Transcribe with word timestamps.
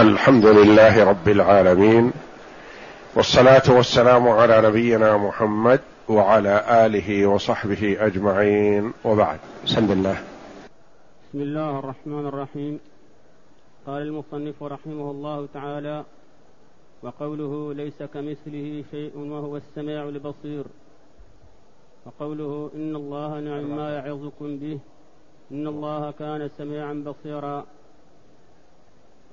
الحمد 0.00 0.46
لله 0.46 1.04
رب 1.04 1.28
العالمين 1.28 2.12
والصلاة 3.14 3.62
والسلام 3.68 4.28
على 4.28 4.60
نبينا 4.68 5.16
محمد 5.16 5.80
وعلى 6.08 6.86
آله 6.86 7.26
وصحبه 7.26 7.96
أجمعين 8.00 8.92
وبعد. 9.04 9.38
بسم 9.64 9.92
الله. 9.92 10.16
بسم 11.28 11.40
الله 11.40 11.78
الرحمن 11.78 12.26
الرحيم. 12.26 12.80
قال 13.86 14.02
المصنف 14.02 14.62
رحمه 14.62 15.10
الله 15.10 15.48
تعالى 15.54 16.04
وقوله 17.02 17.74
ليس 17.74 18.02
كمثله 18.14 18.84
شيء 18.90 19.12
وهو 19.16 19.56
السميع 19.56 20.02
البصير. 20.02 20.64
وقوله 22.06 22.70
إن 22.74 22.96
الله 22.96 23.40
نعم 23.40 23.76
ما 23.76 23.94
يعظكم 23.96 24.56
به 24.56 24.78
إن 25.52 25.66
الله 25.66 26.10
كان 26.10 26.50
سميعا 26.58 26.92
بصيرا. 27.06 27.66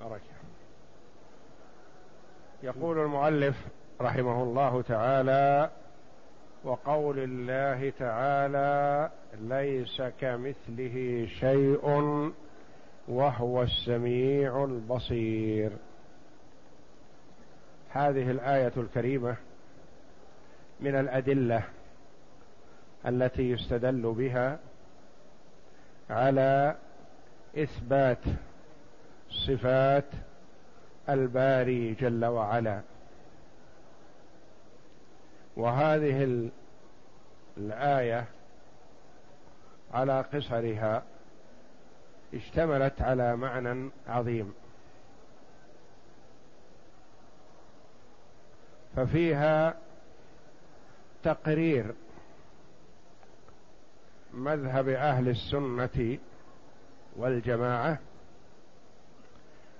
بركة. 0.00 0.37
يقول 2.62 2.98
المؤلف 2.98 3.56
رحمه 4.00 4.42
الله 4.42 4.82
تعالى 4.82 5.70
وقول 6.64 7.18
الله 7.18 7.92
تعالى 7.98 9.10
ليس 9.40 10.02
كمثله 10.20 11.26
شيء 11.40 12.32
وهو 13.08 13.62
السميع 13.62 14.64
البصير. 14.64 15.72
هذه 17.90 18.30
الآية 18.30 18.72
الكريمة 18.76 19.36
من 20.80 20.94
الأدلة 20.94 21.62
التي 23.06 23.50
يستدل 23.50 24.14
بها 24.18 24.58
على 26.10 26.76
إثبات 27.58 28.24
صفات 29.46 30.04
الباري 31.08 31.94
جل 31.94 32.24
وعلا. 32.24 32.80
وهذه 35.56 36.50
الآية 37.56 38.24
على 39.94 40.20
قصرها 40.20 41.02
اشتملت 42.34 43.02
على 43.02 43.36
معنى 43.36 43.90
عظيم. 44.08 44.54
ففيها 48.96 49.74
تقرير 51.24 51.94
مذهب 54.34 54.88
أهل 54.88 55.28
السنة 55.28 56.18
والجماعة 57.16 57.98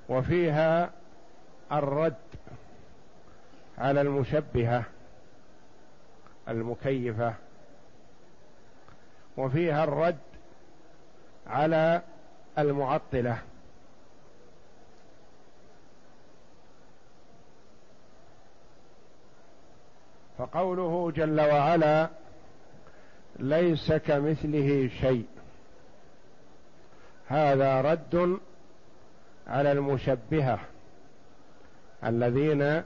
وفيها 0.09 0.91
الرد 1.73 2.15
على 3.79 4.01
المشبهة 4.01 4.85
المكيفة 6.49 7.35
وفيها 9.37 9.85
الرد 9.85 10.19
على 11.47 12.03
المعطلة. 12.59 13.39
فقوله 20.39 21.11
جل 21.11 21.41
وعلا 21.41 22.09
ليس 23.39 23.93
كمثله 23.93 24.91
شيء. 25.01 25.27
هذا 27.29 27.81
رد 27.81 28.39
على 29.47 29.73
المشبهة. 29.73 30.61
الذين 32.05 32.83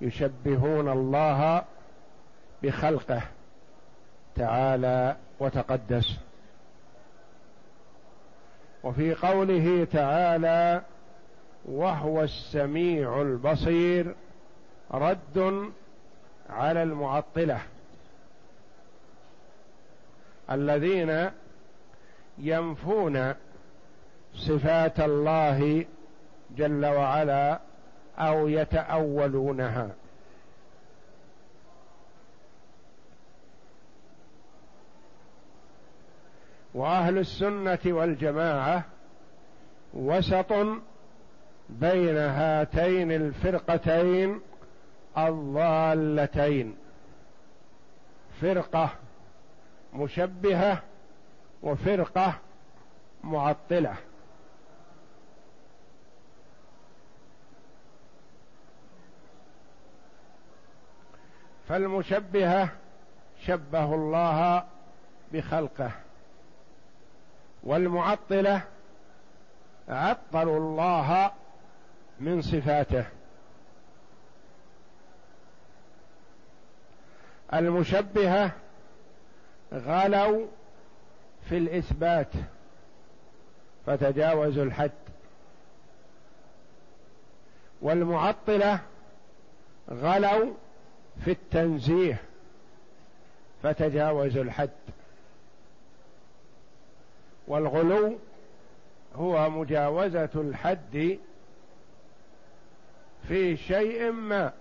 يشبهون 0.00 0.88
الله 0.88 1.64
بخلقه 2.62 3.22
تعالى 4.36 5.16
وتقدس. 5.40 6.16
وفي 8.82 9.14
قوله 9.14 9.84
تعالى 9.84 10.82
وهو 11.64 12.22
السميع 12.22 13.22
البصير 13.22 14.14
رد 14.90 15.70
على 16.50 16.82
المعطلة 16.82 17.60
الذين 20.50 21.30
ينفون 22.38 23.34
صفات 24.34 25.00
الله 25.00 25.84
جل 26.56 26.86
وعلا 26.86 27.60
أو 28.18 28.48
يتأولونها. 28.48 29.90
وأهل 36.74 37.18
السنة 37.18 37.78
والجماعة 37.86 38.84
وسط 39.94 40.52
بين 41.68 42.16
هاتين 42.16 43.12
الفرقتين 43.12 44.40
الضالتين. 45.18 46.76
فرقة 48.40 48.90
مشبهة 49.94 50.82
وفرقة 51.62 52.34
معطلة. 53.24 53.96
فالمشبهة 61.68 62.68
شبهوا 63.46 63.96
الله 63.96 64.64
بخلقه 65.32 65.90
والمعطلة 67.62 68.62
عطلوا 69.88 70.58
الله 70.58 71.30
من 72.20 72.42
صفاته. 72.42 73.04
المشبهة 77.54 78.52
غلوا 79.72 80.46
في 81.48 81.58
الإثبات 81.58 82.32
فتجاوزوا 83.86 84.64
الحد. 84.64 84.90
والمعطلة 87.82 88.80
غلوا 89.90 90.54
في 91.24 91.30
التنزيه 91.30 92.20
فتجاوزوا 93.62 94.42
الحد. 94.42 94.70
والغلو 97.48 98.18
هو 99.14 99.50
مجاوزة 99.50 100.30
الحد 100.34 101.18
في 103.28 103.56
شيء 103.56 104.10
ما. 104.10 104.52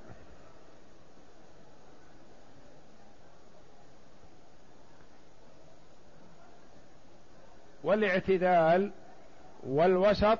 والاعتدال 7.83 8.91
والوسط 9.67 10.39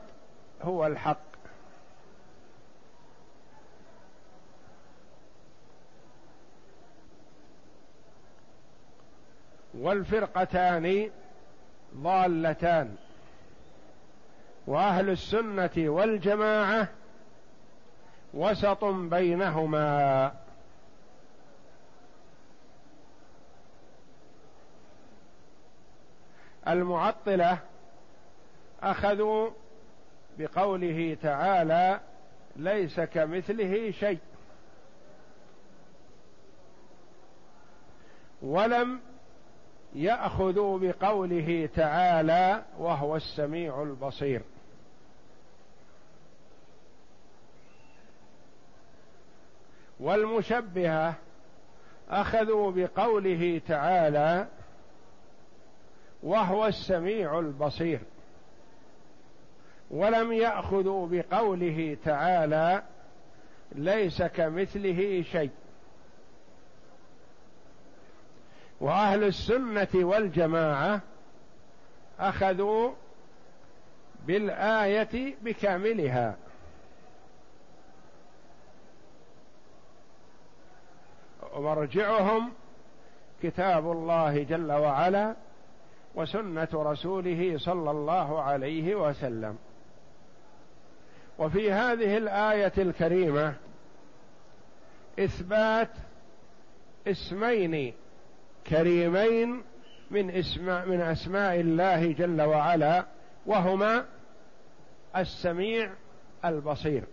هو 0.62 0.88
الحق. 0.88 1.37
والفرقتان 9.88 11.12
ضالتان. 11.96 12.96
وأهل 14.68 15.10
السنة 15.10 15.72
والجماعة 15.78 16.88
وسط 18.34 18.84
بينهما. 18.86 20.34
المعطلة 26.68 27.60
أخذوا 28.84 29.50
بقوله 30.40 31.18
تعالى 31.22 32.00
ليس 32.56 33.00
كمثله 33.00 33.92
شيء. 33.92 34.20
ولم 38.42 39.00
ياخذوا 39.98 40.80
بقوله 40.80 41.70
تعالى 41.76 42.64
وهو 42.80 43.16
السميع 43.16 43.84
البصير. 43.84 44.42
والمشبهة 50.00 51.16
أخذوا 52.10 52.72
بقوله 52.72 53.62
تعالى 53.68 54.48
وهو 56.24 56.68
السميع 56.68 57.40
البصير. 57.40 58.00
ولم 59.92 60.34
يأخذوا 60.34 61.08
بقوله 61.12 61.98
تعالى 62.06 62.84
ليس 63.72 64.24
كمثله 64.24 65.22
شيء. 65.32 65.52
وأهل 68.82 69.24
السنة 69.24 69.88
والجماعة 69.96 71.02
أخذوا 72.20 72.92
بالآية 74.26 75.36
بكاملها. 75.42 76.36
ومرجعهم 81.54 82.52
كتاب 83.44 83.92
الله 83.92 84.44
جل 84.44 84.72
وعلا 84.72 85.36
وسنة 86.16 86.68
رسوله 86.74 87.58
صلى 87.58 87.92
الله 87.92 88.42
عليه 88.42 88.96
وسلم. 88.96 89.58
وفي 91.40 91.72
هذه 91.72 92.18
الآية 92.18 92.74
الكريمة 92.78 93.54
إثبات 95.20 95.92
اسمين 97.08 97.94
كريمين 98.70 99.64
من 100.12 100.32
اسماء 100.32 100.86
من 100.86 101.02
أسماء 101.02 101.60
الله 101.60 102.12
جل 102.12 102.42
وعلا 102.42 103.06
وهما 103.46 104.06
السميع 105.16 105.90
البصير. 106.46 107.04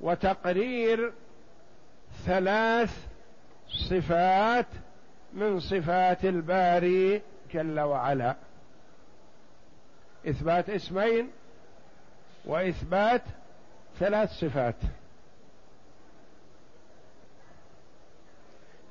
وتقرير 0.00 1.12
ثلاث 2.26 3.06
صفات 3.68 4.66
من 5.32 5.60
صفات 5.60 6.24
الباري 6.24 7.22
جل 7.54 7.80
وعلا. 7.80 8.36
إثبات 10.28 10.70
اسمين 10.70 11.30
وإثبات 12.44 13.22
ثلاث 13.98 14.30
صفات. 14.30 14.74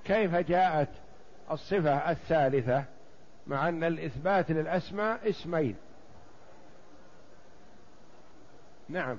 كيف 0.05 0.35
جاءت 0.35 0.89
الصفة 1.51 2.11
الثالثة 2.11 2.85
مع 3.47 3.69
أن 3.69 3.83
الإثبات 3.83 4.51
للأسماء 4.51 5.29
اسمين؟ 5.29 5.75
نعم. 8.89 9.17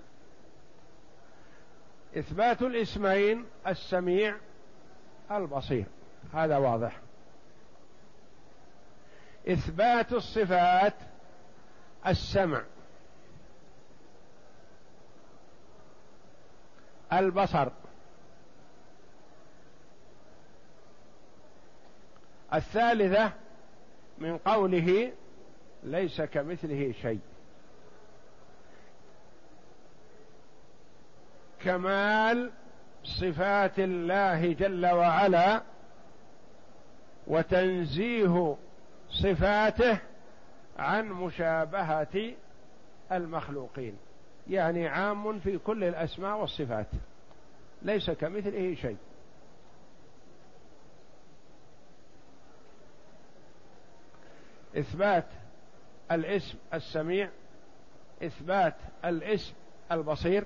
إثبات 2.17 2.63
الاسمين 2.63 3.47
السميع 3.67 4.37
البصير. 5.31 5.85
هذا 6.35 6.57
واضح. 6.57 7.01
إثبات 9.49 10.13
الصفات 10.13 10.95
السمع 12.07 12.63
البصر. 17.13 17.69
الثالثة 22.55 23.33
من 24.19 24.39
قوله 24.39 25.13
ليس 25.83 26.23
كمثله 26.23 26.95
شيء. 27.03 27.21
كمال 31.65 32.51
صفات 33.05 33.79
الله 33.79 34.53
جل 34.53 34.87
وعلا 34.87 35.63
وتنزيه 37.27 38.57
صفاته 39.11 39.99
عن 40.79 41.09
مشابهة 41.09 42.35
المخلوقين. 43.13 43.97
يعني 44.51 44.89
عام 44.89 45.39
في 45.39 45.59
كل 45.59 45.85
الأسماء 45.85 46.41
والصفات. 46.41 46.87
ليس 47.83 48.11
كمثله 48.11 48.75
شيء. 48.75 48.97
إثبات 54.77 55.27
الاسم 56.13 56.59
السميع 56.75 57.31
إثبات 58.23 58.75
الاسم 59.05 59.55
البصير 59.93 60.45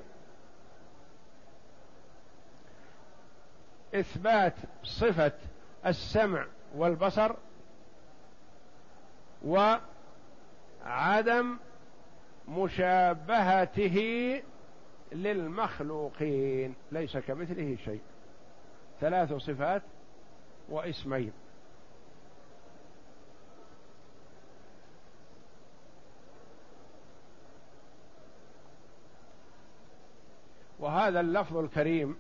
إثبات 3.95 4.55
صفة 4.83 5.33
السمع 5.87 6.47
والبصر 6.75 7.35
وعدم 9.45 9.81
مشابهته 12.49 14.43
للمخلوقين. 15.13 16.75
ليس 16.93 17.17
كمثله 17.17 17.77
شيء. 17.85 18.01
ثلاث 19.01 19.33
صفات 19.33 19.83
واسمين. 20.69 21.33
وهذا 30.87 31.21
اللفظ 31.21 31.57
الكريم 31.57 32.17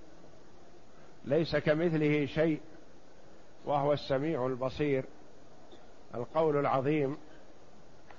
ليس 1.24 1.56
كمثله 1.56 2.26
شيء 2.26 2.60
وهو 3.64 3.92
السميع 3.92 4.46
البصير 4.46 5.04
القول 6.14 6.56
العظيم. 6.56 7.16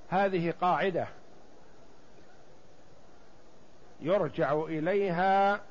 هذه 0.09 0.53
قاعدة 0.61 1.07
يرجع 4.01 4.53
إليها 4.53 5.61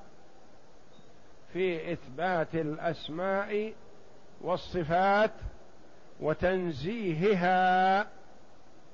في 1.52 1.92
إثبات 1.92 2.54
الأسماء 2.54 3.74
والصفات 4.40 5.32
وتنزيهها 6.20 8.00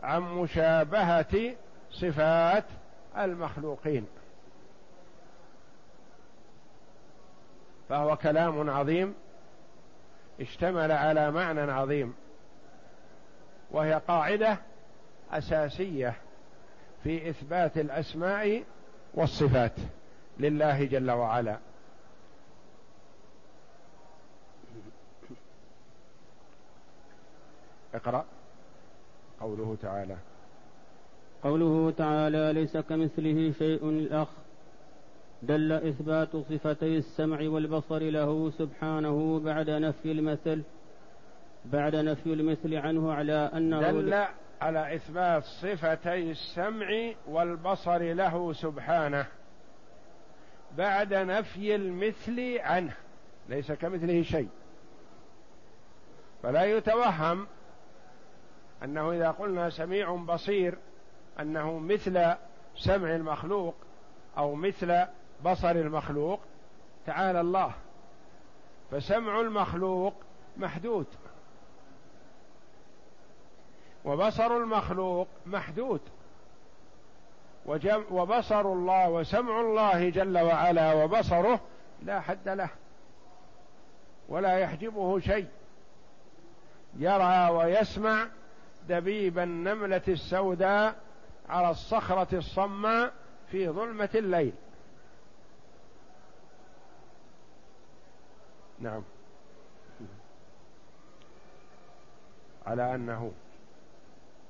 عن 0.02 0.22
مشابهة 0.22 1.54
صفات 1.90 2.64
المخلوقين. 3.18 4.06
فهو 7.92 8.16
كلام 8.16 8.70
عظيم 8.70 9.14
اشتمل 10.40 10.92
على 10.92 11.30
معنى 11.30 11.60
عظيم 11.60 12.14
وهي 13.70 14.00
قاعدة 14.08 14.58
أساسية 15.32 16.14
في 17.02 17.30
إثبات 17.30 17.78
الأسماء 17.78 18.64
والصفات 19.14 19.72
لله 20.40 20.84
جل 20.84 21.10
وعلا. 21.10 21.58
اقرأ 27.94 28.24
قوله 29.40 29.76
تعالى. 29.82 30.16
قوله 31.42 31.90
تعالى 31.90 32.52
ليس 32.52 32.76
كمثله 32.76 33.52
شيء 33.58 33.88
الأخ 33.88 34.28
دل 35.42 35.72
إثبات 35.72 36.36
صفتي 36.36 36.98
السمع 36.98 37.38
والبصر 37.40 37.98
له 37.98 38.50
سبحانه 38.50 39.40
بعد 39.40 39.70
نفي 39.70 40.12
المثل 40.12 40.62
بعد 41.64 41.96
نفي 41.96 42.32
المثل 42.32 42.74
عنه 42.74 43.12
على 43.12 43.50
أنه 43.54 43.90
دل 43.90 44.24
على 44.60 44.94
إثبات 44.94 45.44
صفتي 45.44 46.30
السمع 46.30 47.12
والبصر 47.28 47.98
له 47.98 48.52
سبحانه 48.52 49.26
بعد 50.76 51.14
نفي 51.14 51.74
المثل 51.74 52.58
عنه 52.58 52.92
ليس 53.48 53.72
كمثله 53.72 54.22
شيء. 54.22 54.48
فلا 56.42 56.64
يتوهم 56.64 57.46
أنه 58.84 59.12
إذا 59.12 59.30
قلنا 59.30 59.70
سميع 59.70 60.14
بصير 60.14 60.78
أنه 61.40 61.78
مثل 61.78 62.34
سمع 62.76 63.14
المخلوق 63.16 63.74
أو 64.38 64.54
مثل 64.54 65.06
بصر 65.44 65.70
المخلوق 65.70 66.40
تعالى 67.06 67.40
الله. 67.40 67.72
فسمع 68.90 69.40
المخلوق 69.40 70.14
محدود. 70.56 71.06
وبصر 74.04 74.56
المخلوق 74.56 75.28
محدود. 75.46 76.00
وبصر 78.10 78.60
الله 78.60 79.10
وسمع 79.10 79.60
الله 79.60 80.08
جل 80.08 80.38
وعلا 80.38 80.92
وبصره 80.92 81.60
لا 82.02 82.20
حد 82.20 82.48
له. 82.48 82.68
ولا 84.28 84.58
يحجبه 84.58 85.20
شيء. 85.20 85.48
يرى 86.98 87.48
ويسمع 87.48 88.26
دبيب 88.88 89.38
النملة 89.38 90.02
السوداء 90.08 90.94
على 91.48 91.70
الصخرة 91.70 92.36
الصماء 92.38 93.12
في 93.50 93.68
ظلمة 93.68 94.08
الليل. 94.14 94.52
نعم. 98.82 99.02
على 102.66 102.94
أنه 102.94 103.32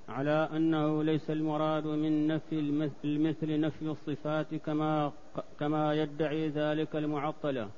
على 0.08 0.48
أنه 0.52 1.04
ليس 1.04 1.30
المراد 1.30 1.86
من 1.86 2.26
نفي 2.26 2.82
المثل 3.04 3.60
نفي 3.60 3.82
الصفات 3.82 4.54
كما 4.54 5.12
كما 5.60 5.94
يدعي 5.94 6.48
ذلك 6.48 6.96
المعطلة 6.96 7.70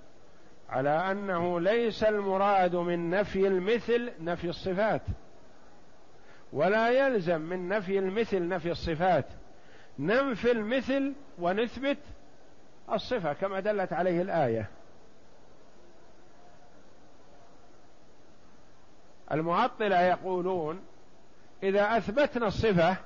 على 0.69 0.91
أنه 0.91 1.61
ليس 1.61 2.05
المراد 2.05 2.77
من 2.77 3.11
نفي 3.11 3.47
المثل 3.47 4.13
نفي 4.21 4.49
الصفات. 4.49 5.03
ولا 6.53 6.91
يلزم 6.91 7.41
من 7.41 7.69
نفي 7.69 7.99
المثل 7.99 8.49
نفي 8.49 8.71
الصفات. 8.71 9.27
ننفي 9.99 10.53
المثل 10.53 11.15
ونثبت 11.39 11.99
الصفة 12.93 13.33
كما 13.33 13.61
دلت 13.61 13.93
عليه 13.93 14.23
الآية. 14.23 14.69
المعطلة 19.33 20.01
يقولون 20.01 20.81
إذا 21.63 21.97
أثبتنا 21.97 22.47
الصفة 22.47 22.97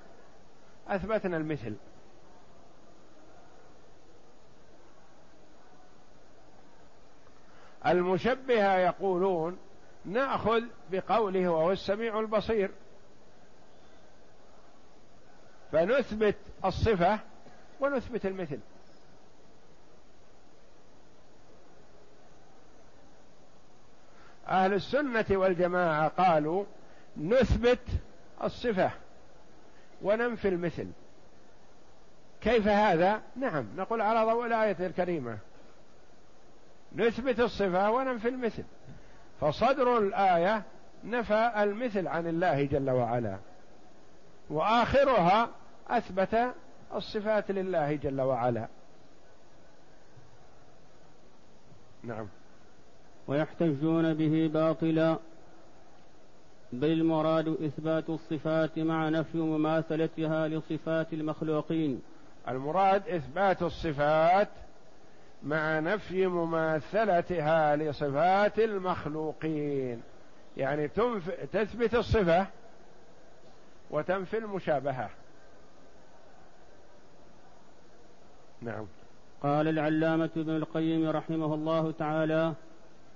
أثبتنا 0.88 1.36
المثل. 1.36 1.74
المشبهة 7.86 8.76
يقولون 8.76 9.58
نأخذ 10.04 10.62
بقوله 10.90 11.48
وهو 11.48 11.72
السميع 11.72 12.20
البصير. 12.20 12.70
فنثبت 15.72 16.36
الصفة 16.64 17.18
ونثبت 17.80 18.26
المثل. 18.26 18.58
أهل 24.48 24.72
السنة 24.74 25.26
والجماعة 25.30 26.08
قالوا 26.08 26.64
نثبت 27.16 27.80
الصفة 28.44 28.90
وننفي 30.02 30.48
المثل. 30.48 30.86
كيف 32.40 32.68
هذا؟ 32.68 33.20
نعم 33.36 33.66
نقول 33.76 34.00
على 34.00 34.32
ضوء 34.32 34.46
الآية 34.46 34.86
الكريمة. 34.86 35.38
نثبت 36.96 37.40
الصفة 37.40 37.90
وننفي 37.90 38.28
المثل. 38.28 38.64
فصدر 39.40 39.98
الآية 39.98 40.62
نفى 41.04 41.52
المثل 41.56 42.08
عن 42.08 42.26
الله 42.26 42.64
جل 42.64 42.90
وعلا 42.90 43.38
وآخرها 44.50 45.50
أثبت 45.88 46.54
الصفات 46.94 47.50
لله 47.50 47.94
جل 47.94 48.20
وعلا. 48.20 48.68
نعم. 52.02 52.28
ويحتجون 53.28 54.14
به 54.14 54.50
باطلا. 54.54 55.18
بل 56.72 56.92
المراد 56.92 57.48
إثبات 57.48 58.10
الصفات 58.10 58.78
مع 58.78 59.08
نفي 59.08 59.38
مماثلتها 59.38 60.48
لصفات 60.48 61.12
المخلوقين. 61.12 62.02
المراد 62.48 63.08
إثبات 63.08 63.62
الصفات 63.62 64.48
مع 65.42 65.78
نفي 65.78 66.26
مماثلتها 66.26 67.76
لصفات 67.76 68.58
المخلوقين. 68.58 70.02
يعني. 70.56 70.88
تثبت 71.52 71.94
الصفة 71.94 72.46
وتنفي 73.90 74.38
المشابهة. 74.38 75.10
نعم. 78.62 78.86
قال 79.42 79.68
العلامة 79.68 80.30
ابن 80.36 80.56
القيم 80.56 81.10
رحمه 81.10 81.54
الله 81.54 81.92
تعالى 81.92 82.54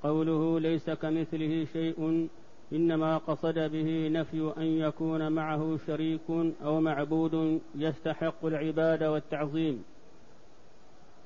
قوله 0.02 0.60
ليس 0.60 0.90
كمثله 0.90 1.66
شيء 1.72 2.28
إنما 2.72 3.18
قصد 3.18 3.58
به 3.58 4.08
نفي 4.12 4.52
أن 4.56 4.62
يكون 4.62 5.32
معه 5.32 5.78
شريك 5.86 6.54
أو 6.64 6.80
معبود 6.80 7.60
يستحق 7.74 8.44
العبادة 8.44 9.12
والتعظيم 9.12 9.84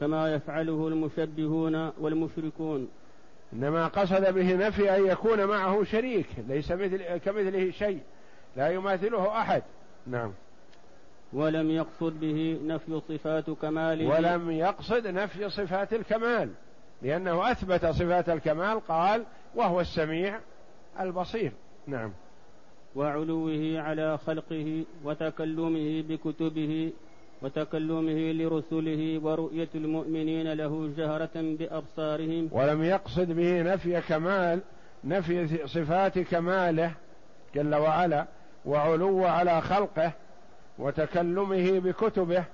كما 0.01 0.35
يفعله 0.35 0.89
المشبهون 0.89 1.91
والمشركون. 2.01 2.89
إنما 3.53 3.87
قصد 3.87 4.35
به 4.35 4.57
نفي 4.69 4.97
أن 4.97 5.07
يكون 5.07 5.45
معه 5.45 5.85
شريك 5.85 6.27
ليس 6.49 6.73
مثل 6.73 7.17
كمثله 7.17 7.71
شيء 7.71 8.01
لا 8.57 8.69
يماثله 8.69 9.41
أحد. 9.41 9.63
نعم. 10.07 10.33
ولم 11.33 11.71
يقصد 11.71 12.21
به 12.21 12.61
نفي 12.65 13.01
صفات 13.09 13.51
كماله. 13.51 14.07
ولم 14.09 14.51
يقصد 14.51 15.07
نفي 15.07 15.51
صفات 15.51 15.93
الكمال. 15.93 16.51
لأنه 17.03 17.51
أثبت 17.51 17.87
صفات 17.87 18.29
الكمال 18.29 18.81
قال 18.81 19.25
وهو 19.55 19.81
السميع 19.81 20.39
البصير. 21.01 21.53
نعم. 21.87 22.13
وعلوه 22.97 23.81
على 23.81 24.19
خلقه 24.19 24.85
وتكلمه 25.05 26.03
بكتبه 26.09 26.93
وتكلمه 27.43 28.33
لرسله 28.33 29.21
ورؤية 29.23 29.69
المؤمنين 29.75 30.53
له 30.53 30.93
جهرة 30.97 31.31
بأبصارهم. 31.35 32.49
ولم 32.53 32.83
يقصد 32.83 33.33
به 33.33 33.63
نفي 33.63 34.01
كمال 34.01 34.61
نفي 35.05 35.67
صفات 35.67 36.19
كماله 36.19 36.95
جل 37.55 37.75
وعلا 37.75 38.27
وعلو 38.67 39.25
على 39.25 39.61
خلقه 39.61 40.13
وتكلمه 40.79 41.79
بكتبه 41.79 42.45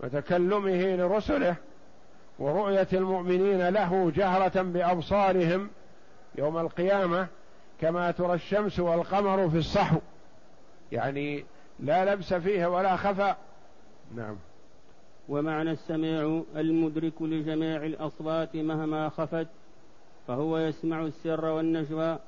وتكلمه 0.00 0.96
لرسله 0.96 1.56
ورؤية 2.38 2.88
المؤمنين 2.92 3.68
له 3.68 4.10
جهرة 4.10 4.62
بأبصارهم 4.62 5.70
يوم 6.38 6.58
القيامة 6.58 7.26
كما 7.80 8.10
ترى 8.10 8.34
الشمس 8.34 8.78
والقمر 8.80 9.50
في 9.50 9.58
الصحو. 9.58 9.98
يعني 10.92 11.44
لا 11.80 12.14
لبس 12.14 12.34
فيه 12.34 12.66
ولا 12.66 12.96
خفاء 12.96 13.38
نعم. 14.16 14.36
ومعنى 15.28 15.70
السميع 15.70 16.42
المدرك 16.56 17.22
لجميع 17.22 17.84
الأصوات 17.84 18.56
مهما 18.56 19.08
خفت 19.08 19.46
فهو 20.28 20.58
يسمع 20.58 21.02
السر 21.02 21.44
والنجوى 21.44 22.18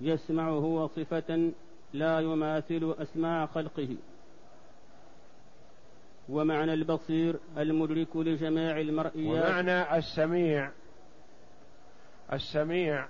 يسمع 0.00 0.48
هو 0.48 0.88
صفة 0.88 1.50
لا 1.92 2.20
يماثل 2.20 2.94
أسماع 2.98 3.46
خلقه. 3.46 3.96
ومعنى 6.28 6.74
البصير 6.74 7.36
المدرك 7.58 8.16
لجميع 8.16 8.80
المرئيات 8.80 9.44
ومعنى 9.44 9.98
السميع 9.98 10.70
السميع 12.32 13.06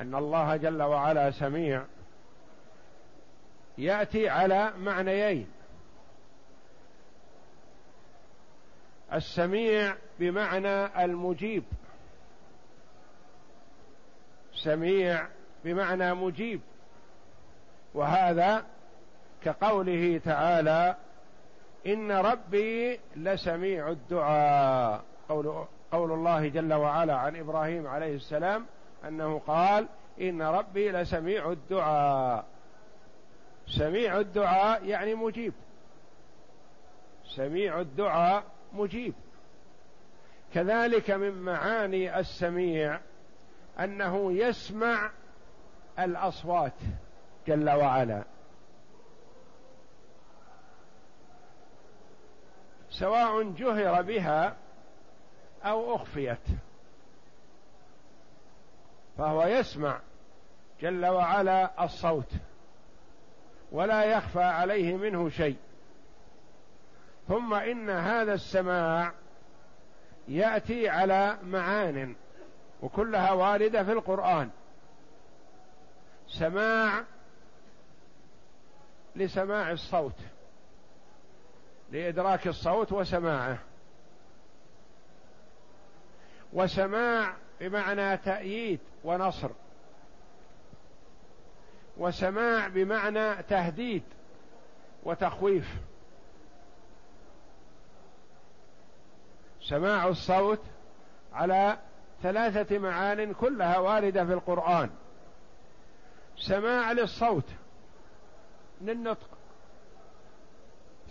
أن 0.00 0.14
الله 0.14 0.56
جل 0.56 0.82
وعلا 0.82 1.30
سميع 1.30 1.84
يأتي 3.78 4.28
على 4.28 4.72
معنيين. 4.78 5.46
السميع 9.12 9.94
بمعنى 10.20 11.04
المجيب. 11.04 11.64
سميع 14.54 15.26
بمعنى 15.64 16.14
مجيب. 16.14 16.60
وهذا 17.94 18.64
كقوله 19.42 20.20
تعالى 20.24 20.96
إن 21.86 22.12
ربي 22.12 23.00
لسميع 23.16 23.88
الدعاء. 23.88 25.04
قول 25.28 25.66
قول 25.92 26.12
الله 26.12 26.48
جل 26.48 26.74
وعلا 26.74 27.16
عن 27.16 27.36
إبراهيم 27.36 27.86
عليه 27.86 28.14
السلام 28.16 28.66
أنه 29.08 29.38
قال 29.38 29.88
إن 30.20 30.42
ربي 30.42 30.90
لسميع 30.90 31.52
الدعاء. 31.52 32.44
سميع 33.66 34.18
الدعاء 34.18 34.84
يعني 34.84 35.14
مجيب. 35.14 35.52
سميع 37.36 37.80
الدعاء 37.80 38.44
مجيب. 38.72 39.14
كذلك 40.54 41.10
من 41.10 41.42
معاني 41.42 42.18
السميع 42.18 43.00
أنه 43.80 44.32
يسمع 44.32 45.10
الأصوات 45.98 46.72
جل 47.46 47.70
وعلا. 47.70 48.24
سواء 53.00 53.42
جهر 53.42 54.02
بها 54.02 54.56
أو 55.64 55.96
أخفيت. 55.96 56.38
فهو 59.18 59.42
يسمع 59.42 60.00
جل 60.80 61.06
وعلا 61.06 61.84
الصوت 61.84 62.32
ولا 63.72 64.04
يخفى 64.04 64.42
عليه 64.42 64.96
منه 64.96 65.28
شيء. 65.28 65.56
ثم 67.28 67.54
إن 67.54 67.90
هذا 67.90 68.34
السماع 68.34 69.12
يأتي 70.28 70.88
على 70.88 71.38
معان 71.42 72.16
وكلها 72.82 73.32
واردة 73.32 73.84
في 73.84 73.92
القرآن. 73.92 74.50
سماع 76.28 77.04
لسماع 79.16 79.70
الصوت. 79.70 80.16
لإدراك 81.90 82.46
الصوت 82.46 82.92
وسماعه. 82.92 83.58
وسماع 86.52 87.34
بمعنى 87.60 88.16
تأييد 88.16 88.80
ونصر. 89.04 89.50
وسماع 91.96 92.68
بمعنى 92.68 93.42
تهديد 93.42 94.02
وتخويف. 95.02 95.68
سماع 99.60 100.08
الصوت 100.08 100.60
على 101.32 101.78
ثلاثة 102.22 102.78
معان 102.78 103.32
كلها 103.32 103.78
واردة 103.78 104.24
في 104.24 104.32
القرآن. 104.32 104.90
سماع 106.36 106.92
للصوت 106.92 107.44
للنطق 108.80 109.39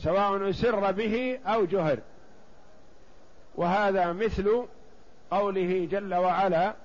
سواء 0.04 0.50
أسر 0.50 0.92
به 0.92 1.40
أو 1.46 1.66
جهر. 1.66 2.00
وهذا 3.56 4.14
مثل 4.14 4.66
قوله 5.32 5.88
جل 5.92 6.14
وعلا 6.16 6.76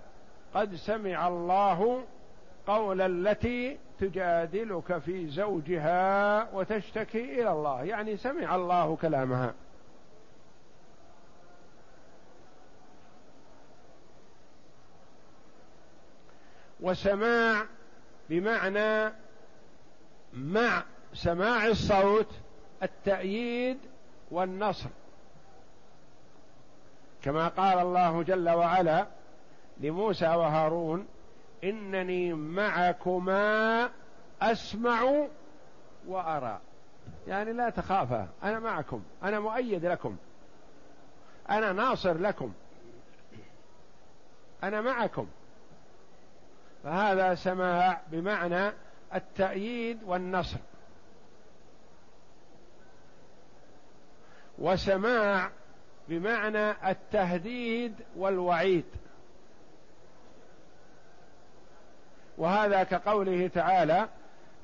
قد 0.54 0.74
سمع 0.74 1.28
الله 1.28 2.04
قول 2.66 3.00
التي 3.00 3.78
تجادلك 4.00 4.98
في 4.98 5.28
زوجها 5.28 6.48
وتشتكي 6.54 7.42
إلى 7.42 7.52
الله. 7.52 7.84
يعني 7.84 8.16
سمع 8.16 8.56
الله 8.56 8.96
كلامها. 8.96 9.54
وسماع 16.80 17.66
بمعنى 18.30 19.12
مع 20.32 20.82
سماع 21.14 21.66
الصوت 21.66 22.43
التأييد 22.84 23.78
والنصر. 24.30 24.88
كما 27.22 27.48
قال 27.48 27.78
الله 27.78 28.22
جل 28.22 28.50
وعلا 28.50 29.06
لموسى 29.80 30.26
وهارون 30.26 31.06
إنني 31.64 32.32
معكما 32.32 33.90
أسمع 34.42 35.26
وأرى. 36.06 36.60
يعني 37.26 37.52
لا 37.52 37.70
تخافا 37.70 38.28
أنا 38.42 38.58
معكم 38.58 39.02
أنا 39.22 39.40
مؤيد 39.40 39.86
لكم 39.86 40.16
أنا 41.50 41.72
ناصر 41.72 42.18
لكم 42.18 42.52
أنا 44.62 44.80
معكم. 44.80 45.26
فهذا 46.84 47.34
سماع 47.34 48.00
بمعنى 48.10 48.72
التأييد 49.14 50.02
والنصر. 50.02 50.58
وسماع 54.58 55.50
بمعنى 56.08 56.90
التهديد 56.90 57.94
والوعيد. 58.16 58.84
وهذا 62.38 62.82
كقوله 62.82 63.48
تعالى 63.48 64.08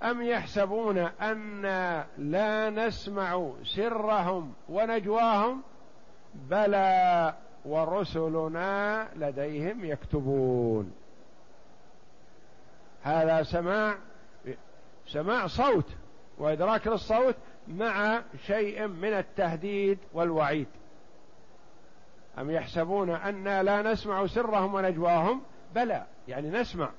أم 0.03 0.23
يحسبون 0.23 0.99
أنا 0.99 2.07
لا 2.19 2.71
نسمع 2.71 3.53
سرهم 3.65 4.53
ونجواهم؟ 4.69 5.63
بلى 6.35 7.35
ورسلنا 7.65 9.09
لديهم 9.17 9.85
يكتبون. 9.85 10.93
هذا 13.03 13.43
سماع 13.43 13.95
سماع 15.07 15.47
صوت 15.47 15.87
وإدراك 16.39 16.87
للصوت 16.87 17.37
مع 17.71 18.23
شيء 18.47 18.87
من 18.87 19.13
التهديد 19.13 19.99
والوعيد. 20.13 20.67
أم 22.39 22.51
يحسبون 22.51 23.11
أنا 23.11 23.63
لا 23.63 23.83
نسمع 23.83 24.27
سرهم 24.27 24.75
ونجواهم؟ 24.75 25.43
بلى 25.75 26.07
يعني 26.29 26.51
نسمع. 26.51 26.91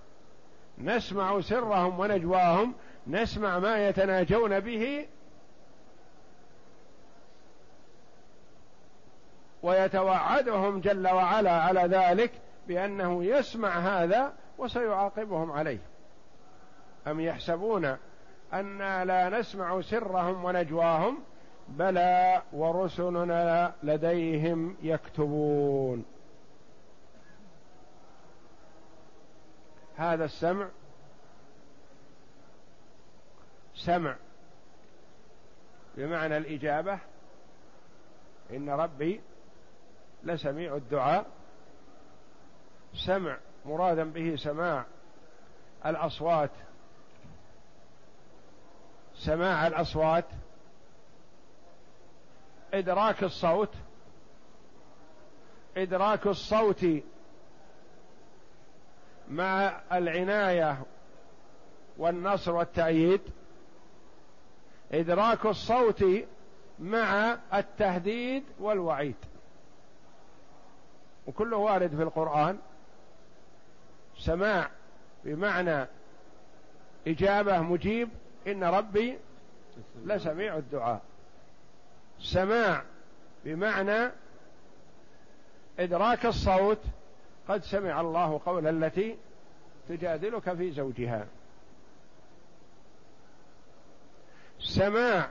نسمع 0.77 1.41
سرهم 1.41 1.99
ونجواهم 1.99 2.73
نسمع 3.07 3.59
ما 3.59 3.87
يتناجون 3.87 4.59
به 4.59 5.07
ويتوعدهم 9.63 10.79
جل 10.79 11.07
وعلا 11.07 11.51
على 11.51 11.81
ذلك 11.81 12.31
بأنه 12.67 13.23
يسمع 13.23 13.69
هذا 13.69 14.33
وسيعاقبهم 14.57 15.51
عليه. 15.51 15.79
أم 17.07 17.19
يحسبون 17.19 17.97
أنا 18.53 19.05
لا 19.05 19.39
نسمع 19.39 19.81
سرهم 19.81 20.45
ونجواهم 20.45 21.23
بلى 21.67 22.41
ورسلنا 22.53 23.73
لديهم 23.83 24.77
يكتبون. 24.81 26.05
هذا 29.95 30.25
السمع 30.25 30.67
سمع. 33.75 34.15
بمعنى 35.97 36.37
الإجابة 36.37 36.99
إن 38.51 38.69
ربي 38.69 39.21
لسميع 40.23 40.75
الدعاء. 40.75 41.25
سمع 43.05 43.37
مرادا 43.65 44.03
به 44.03 44.35
سماع 44.35 44.85
الأصوات 45.85 46.51
سماع 49.25 49.67
الأصوات 49.67 50.25
إدراك 52.73 53.23
الصوت 53.23 53.73
إدراك 55.77 56.27
الصوت 56.27 56.85
مع 59.29 59.81
العناية 59.91 60.85
والنصر 61.97 62.51
والتأييد 62.51 63.21
إدراك 64.91 65.45
الصوت 65.45 66.05
مع 66.79 67.37
التهديد 67.53 68.43
والوعيد. 68.59 69.15
وكله 71.27 71.57
وارد 71.57 71.95
في 71.95 72.03
القرآن. 72.03 72.59
سماع 74.17 74.69
بمعنى 75.23 75.87
إجابة 77.07 77.61
مجيب 77.61 78.09
إن 78.47 78.63
ربي 78.63 79.17
لسميع 80.05 80.57
الدعاء. 80.57 81.01
سماع 82.19 82.83
بمعنى 83.45 84.11
إدراك 85.79 86.25
الصوت 86.25 86.81
قد 87.47 87.63
سمع 87.63 88.01
الله 88.01 88.41
قول 88.45 88.67
التي 88.67 89.17
تجادلك 89.89 90.53
في 90.53 90.71
زوجها. 90.71 91.27
سماع 94.59 95.29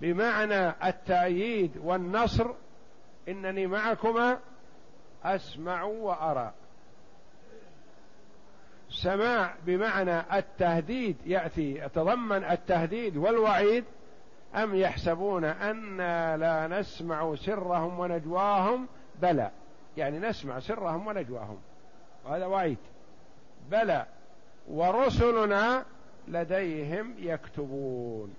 بمعنى 0.00 0.68
التأييد 0.88 1.76
والنصر 1.76 2.50
إنني 3.28 3.66
معكما 3.66 4.38
أسمع 5.24 5.82
وأرى. 5.82 6.52
سماع 8.92 9.54
بمعنى 9.66 10.38
التهديد 10.38 11.16
يأتي 11.26 11.74
يتضمن 11.74 12.44
التهديد 12.44 13.16
والوعيد 13.16 13.84
أم 14.54 14.74
يحسبون 14.74 15.44
أنا 15.44 16.36
لا 16.36 16.80
نسمع 16.80 17.34
سرهم 17.34 17.98
ونجواهم؟ 17.98 18.88
بلى. 19.22 19.50
يعني 19.96 20.18
نسمع 20.18 20.58
سرهم 20.58 21.06
ونجواهم. 21.06 21.58
وهذا 22.24 22.46
وعيد. 22.46 22.78
بلى. 23.70 24.06
ورسلنا 24.68 25.84
لديهم 26.28 27.14
يكتبون. 27.18 28.34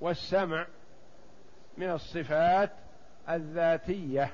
والسمع 0.00 0.66
من 1.78 1.90
الصفات 1.90 2.70
الذاتية. 3.28 4.30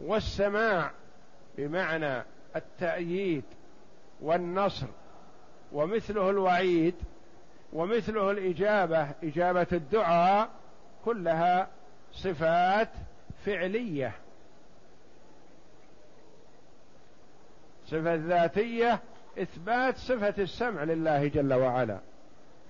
والسماع 0.00 0.90
بمعنى 1.56 2.22
التأييد 2.56 3.44
والنصر 4.20 4.86
ومثله 5.72 6.30
الوعيد 6.30 6.94
ومثله 7.72 8.30
الإجابة 8.30 9.08
إجابة 9.22 9.66
الدعاء 9.72 10.50
كلها 11.04 11.68
صفات 12.12 12.90
فعلية. 13.46 14.12
صفة 17.86 18.14
ذاتية 18.14 19.00
إثبات 19.38 19.96
صفة 19.96 20.34
السمع 20.38 20.82
لله 20.82 21.28
جل 21.28 21.54
وعلا. 21.54 21.98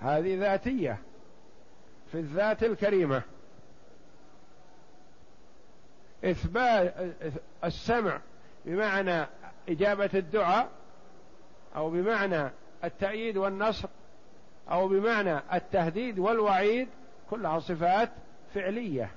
هذه 0.00 0.38
ذاتية. 0.38 0.98
في 2.12 2.18
الذات 2.18 2.62
الكريمة. 2.62 3.22
إثبات 6.24 6.94
السمع 7.64 8.20
بمعنى 8.64 9.26
إجابة 9.68 10.10
الدعاء 10.14 10.68
أو 11.76 11.90
بمعنى 11.90 12.50
التأييد 12.84 13.36
والنصر 13.36 13.88
أو 14.70 14.88
بمعنى 14.88 15.40
التهديد 15.52 16.18
والوعيد 16.18 16.88
كلها 17.30 17.58
صفات 17.58 18.10
فعلية. 18.54 19.10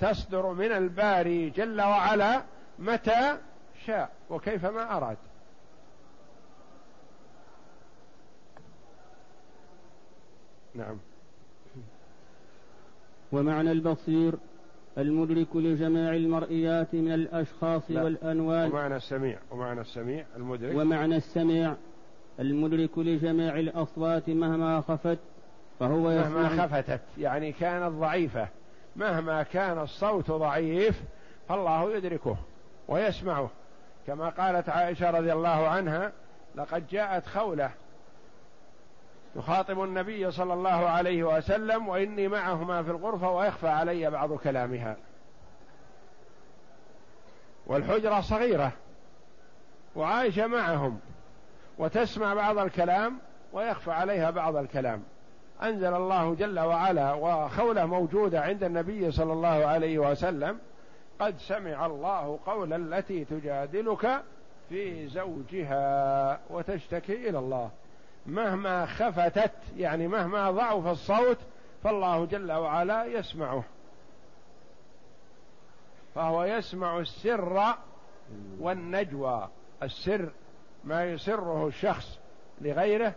تصدر 0.00 0.52
من 0.52 0.72
الباري 0.72 1.50
جل 1.50 1.80
وعلا 1.80 2.42
متى 2.78 3.38
شاء 3.86 4.10
وكيفما 4.30 4.96
أراد. 4.96 5.16
نعم. 10.74 10.96
ومعنى 13.32 13.72
البصير 13.72 14.34
المدرك 14.98 15.56
لجميع 15.56 16.14
المرئيات 16.14 16.94
من 16.94 17.12
الأشخاص 17.12 17.82
لا. 17.88 18.02
والأنواع 18.02 18.64
ومعنى 18.64 18.96
السميع 18.96 19.38
ومعنى 19.50 19.80
السميع 19.80 20.24
المدرك. 20.36 20.76
ومعنى 20.76 21.16
السميع 21.16 21.74
المدرك 22.40 22.98
لجميع 22.98 23.58
الأصوات 23.58 24.28
مهما 24.30 24.80
خفت 24.80 25.18
فهو 25.80 26.08
مهما 26.08 26.48
خفتت 26.48 27.00
يعني 27.18 27.52
كانت 27.52 27.92
ضعيفة. 27.92 28.48
مهما 28.96 29.42
كان 29.42 29.78
الصوت 29.78 30.30
ضعيف 30.30 31.02
فالله 31.48 31.96
يدركه 31.96 32.36
ويسمعه. 32.88 33.50
كما 34.06 34.28
قالت 34.28 34.68
عائشة 34.68 35.10
رضي 35.10 35.32
الله 35.32 35.68
عنها 35.68 36.12
لقد 36.56 36.86
جاءت 36.86 37.26
خولة 37.26 37.70
يخاطب 39.36 39.82
النبي 39.82 40.30
صلى 40.30 40.54
الله 40.54 40.88
عليه 40.88 41.24
وسلم 41.24 41.88
وإني 41.88 42.28
معهما 42.28 42.82
في 42.82 42.90
الغرفة 42.90 43.30
ويخفى 43.30 43.68
علي 43.68 44.10
بعض 44.10 44.32
كلامها. 44.32 44.96
والحجرة 47.66 48.20
صغيرة 48.20 48.72
وعائشه 49.96 50.46
معهم 50.46 51.00
وتسمع 51.78 52.34
بعض 52.34 52.58
الكلام 52.58 53.18
ويخفى 53.52 53.90
عليها 53.90 54.30
بعض 54.30 54.56
الكلام. 54.56 55.02
أنزل 55.62 55.94
الله 55.94 56.34
جل 56.34 56.60
وعلا 56.60 57.12
وخولة 57.12 57.86
موجودة 57.86 58.40
عند 58.40 58.64
النبي 58.64 59.10
صلى 59.10 59.32
الله 59.32 59.66
عليه 59.66 59.98
وسلم. 59.98 60.58
قد 61.20 61.38
سمع 61.38 61.86
الله 61.86 62.38
قول 62.46 62.72
التي 62.72 63.24
تجادلك 63.24 64.22
في 64.68 65.08
زوجها 65.08 66.40
وتشتكي 66.50 67.28
إلى 67.28 67.38
الله. 67.38 67.70
مهما 68.26 68.86
خفتت 68.86 69.52
يعني 69.76 70.08
مهما 70.08 70.50
ضعف 70.50 70.86
الصوت 70.86 71.38
فالله 71.82 72.24
جل 72.24 72.52
وعلا 72.52 73.04
يسمعه. 73.04 73.64
فهو 76.14 76.44
يسمع 76.44 76.98
السر 76.98 77.74
والنجوى. 78.60 79.48
السر 79.82 80.30
ما 80.84 81.04
يسره 81.04 81.66
الشخص 81.66 82.18
لغيره 82.60 83.14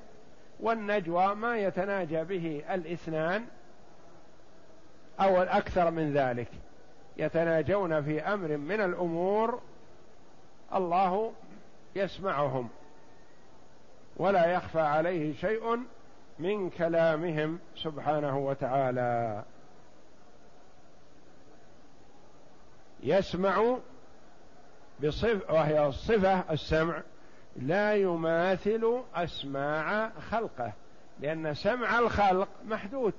والنجوى 0.60 1.36
ما 1.36 1.58
يتناجى 1.58 2.24
به 2.24 2.64
الاثنان 2.70 3.46
أو 5.20 5.42
الأكثر 5.42 5.92
من 5.92 6.14
ذلك. 6.14 6.48
يتناجون 7.18 8.02
في 8.02 8.22
أمر 8.22 8.58
من 8.58 8.82
الأمور 8.82 9.62
الله 10.74 11.34
يسمعهم. 11.96 12.70
ولا 14.18 14.46
يخفى 14.46 14.80
عليه 14.80 15.34
شيء 15.34 15.80
من 16.40 16.70
كلامهم 16.70 17.60
سبحانه 17.76 18.38
وتعالى. 18.38 19.44
يسمع 23.04 23.78
بصف 25.04 25.50
وهي 25.50 25.88
الصفة 25.88 26.44
السمع 26.52 27.02
لا 27.56 27.96
يماثل 27.96 29.04
أسماع 29.16 30.10
خلقه 30.10 30.74
لأن 31.20 31.54
سمع 31.54 32.00
الخلق 32.00 32.50
محدود. 32.66 33.14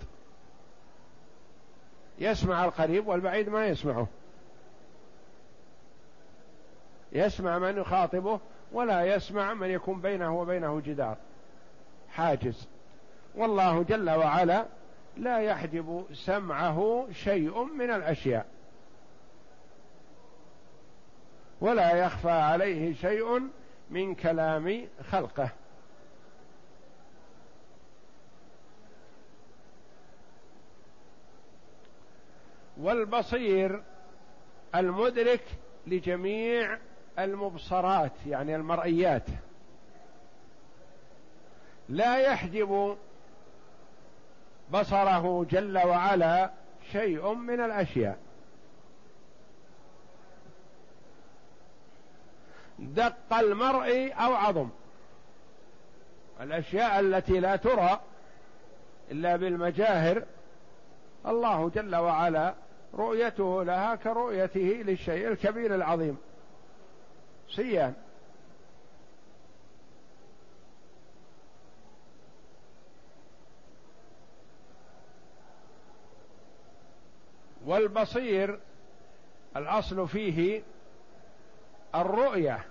يسمع 2.18 2.64
القريب 2.64 3.08
والبعيد 3.08 3.48
ما 3.48 3.66
يسمعه. 3.66 4.06
يسمع 7.12 7.58
من 7.58 7.78
يخاطبه 7.78 8.40
ولا 8.72 9.14
يسمع 9.14 9.54
من 9.54 9.68
يكون 9.68 10.00
بينه 10.00 10.40
وبينه 10.40 10.80
جدار. 10.80 11.16
حاجز. 12.08 12.68
والله 13.34 13.82
جل 13.82 14.10
وعلا 14.10 14.66
لا 15.16 15.38
يحجب 15.38 16.06
سمعه 16.12 17.08
شيء 17.12 17.64
من 17.64 17.90
الأشياء. 17.90 18.46
ولا 21.60 21.96
يخفى 21.96 22.30
عليه 22.30 22.94
شيء 22.94 23.50
من 23.90 24.14
كلام 24.14 24.88
خلقه. 25.10 25.50
والبصير 32.80 33.82
المدرك 34.74 35.44
لجميع 35.86 36.78
المبصرات 37.18 38.12
يعني 38.26 38.56
المرئيات. 38.56 39.22
لا 41.88 42.18
يحجب 42.18 42.96
بصره 44.72 45.46
جل 45.50 45.78
وعلا 45.78 46.50
شيء 46.92 47.34
من 47.34 47.60
الأشياء. 47.60 48.18
دق 52.78 53.34
المرء 53.38 54.12
أو 54.14 54.34
عظم. 54.34 54.68
الأشياء 56.40 57.00
التي 57.00 57.40
لا 57.40 57.56
ترى 57.56 58.00
إلا 59.10 59.36
بالمجاهر 59.36 60.22
الله 61.26 61.68
جل 61.68 61.96
وعلا 61.96 62.54
رؤيته 62.94 63.64
لها 63.64 63.94
كرؤيته 63.94 64.82
للشيء 64.86 65.28
الكبير 65.28 65.74
العظيم. 65.74 66.18
سيان 67.50 67.94
والبصير 77.68 78.58
الأصل 79.56 80.08
فيه 80.08 80.62
الرؤية 81.94 82.64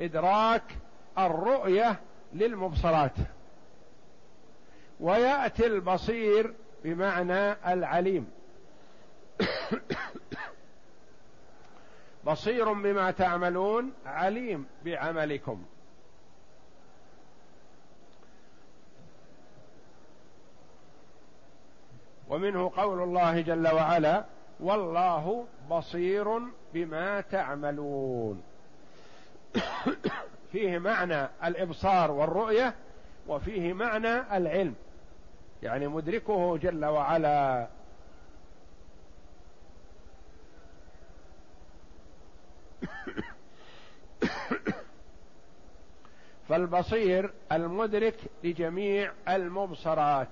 إدراك 0.00 0.62
الرؤية 1.18 2.00
للمبصرات. 2.32 3.12
ويأتي 5.00 5.66
البصير 5.66 6.54
بمعنى 6.84 7.52
العليم. 7.72 8.30
بصير 12.26 12.72
بما 12.72 13.10
تعملون 13.10 13.92
عليم 14.06 14.66
بعملكم. 14.84 15.64
ومنه 22.28 22.72
قول 22.76 23.02
الله 23.02 23.40
جل 23.40 23.68
وعلا 23.68 24.24
والله 24.60 25.46
بصير 25.70 26.40
بما 26.74 27.20
تعملون. 27.20 28.42
فيه 30.52 30.78
معنى 30.78 31.28
الإبصار 31.44 32.10
والرؤية 32.10 32.74
وفيه 33.28 33.72
معنى 33.72 34.36
العلم. 34.36 34.74
يعني 35.62 35.88
مدركه 35.88 36.56
جل 36.56 36.84
وعلا 36.84 37.68
فالبصير 46.56 47.30
المدرك 47.52 48.14
لجميع 48.44 49.12
المبصرات. 49.28 50.28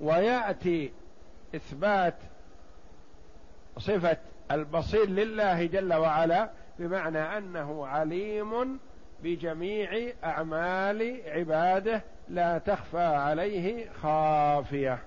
ويأتي 0.00 0.92
إثبات 1.54 2.14
صفة 3.78 4.16
البصير 4.50 5.08
لله 5.08 5.66
جل 5.66 5.94
وعلا 5.94 6.50
بمعنى 6.78 7.18
أنه 7.18 7.86
عليم 7.86 8.78
بجميع 9.22 10.12
أعمال 10.24 11.20
عباده 11.26 12.02
لا 12.28 12.58
تخفى 12.58 13.04
عليه 13.04 13.90
خافية. 14.02 14.98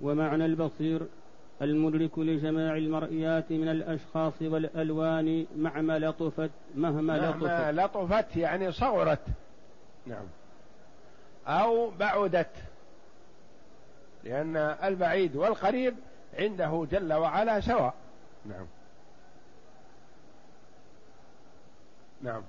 ومعنى 0.00 0.44
البصير 0.44 1.06
المدرك 1.62 2.18
لجميع 2.18 2.76
المرئيات 2.76 3.52
من 3.52 3.68
الأشخاص 3.68 4.42
والألوان 4.42 5.46
مع 5.56 5.80
ما 5.80 5.98
لطفت 5.98 6.50
مهما 6.74 7.12
لطفت. 7.12 7.42
مهما 7.42 7.72
لطفت 7.72 8.36
يعني 8.36 8.72
صغرت. 8.72 9.26
نعم. 10.06 10.26
أو 11.46 11.90
بعدت. 11.90 12.50
لأن 14.24 14.56
البعيد 14.56 15.36
والقريب 15.36 15.94
عنده 16.38 16.86
جل 16.90 17.12
وعلا 17.12 17.60
سواء. 17.60 17.94
نعم. 18.46 18.66
نعم. 22.22 22.42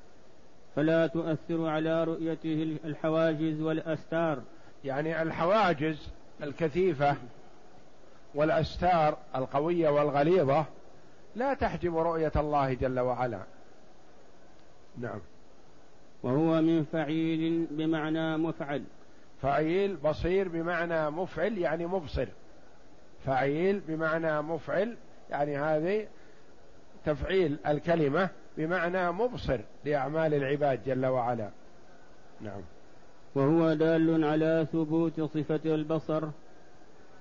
فلا 0.75 1.07
تؤثر 1.07 1.67
على 1.67 2.03
رؤيته 2.03 2.77
الحواجز 2.85 3.61
والأستار. 3.61 4.41
يعني 4.83 5.21
الحواجز 5.21 6.09
الكثيفة 6.43 7.15
والأستار 8.35 9.17
القوية 9.35 9.89
والغليظة 9.89 10.65
لا 11.35 11.53
تحجب 11.53 11.97
رؤية 11.97 12.31
الله 12.35 12.73
جل 12.73 12.99
وعلا. 12.99 13.39
نعم. 14.97 15.19
وهو 16.23 16.61
من 16.61 16.83
فعيل 16.83 17.67
بمعنى 17.71 18.37
مفعل. 18.37 18.83
فعيل 19.41 19.95
بصير 19.95 20.47
بمعنى 20.47 21.09
مفعل 21.09 21.57
يعني 21.57 21.85
مبصر. 21.85 22.27
فعيل 23.25 23.81
بمعنى 23.87 24.41
مفعل 24.41 24.97
يعني 25.29 25.57
هذه 25.57 26.07
تفعيل 27.05 27.57
الكلمة 27.67 28.29
بمعنى 28.57 29.11
مبصر 29.11 29.59
لأعمال 29.85 30.33
العباد 30.33 30.83
جل 30.83 31.05
وعلا. 31.05 31.49
نعم. 32.41 32.61
وهو 33.35 33.73
دال 33.73 34.23
على 34.23 34.67
ثبوت 34.71 35.21
صفة 35.21 35.59
البصر 35.65 36.23